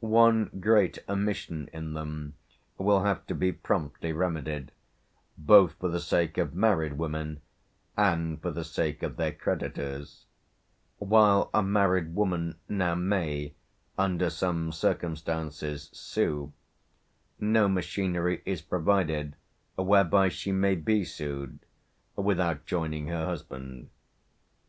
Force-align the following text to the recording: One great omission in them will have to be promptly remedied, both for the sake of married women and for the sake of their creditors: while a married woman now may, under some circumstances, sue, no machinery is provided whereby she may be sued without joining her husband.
One 0.00 0.46
great 0.58 0.98
omission 1.08 1.70
in 1.72 1.92
them 1.94 2.34
will 2.78 3.04
have 3.04 3.24
to 3.28 3.34
be 3.36 3.52
promptly 3.52 4.12
remedied, 4.12 4.72
both 5.36 5.74
for 5.74 5.88
the 5.88 6.00
sake 6.00 6.36
of 6.36 6.52
married 6.52 6.94
women 6.94 7.42
and 7.96 8.42
for 8.42 8.50
the 8.50 8.64
sake 8.64 9.04
of 9.04 9.16
their 9.16 9.30
creditors: 9.30 10.24
while 10.98 11.48
a 11.54 11.62
married 11.62 12.12
woman 12.16 12.56
now 12.68 12.96
may, 12.96 13.54
under 13.96 14.30
some 14.30 14.72
circumstances, 14.72 15.90
sue, 15.92 16.52
no 17.38 17.68
machinery 17.68 18.42
is 18.44 18.60
provided 18.60 19.36
whereby 19.76 20.28
she 20.28 20.50
may 20.50 20.74
be 20.74 21.04
sued 21.04 21.60
without 22.16 22.66
joining 22.66 23.06
her 23.06 23.26
husband. 23.26 23.90